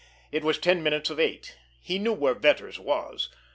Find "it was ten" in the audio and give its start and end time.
0.31-0.81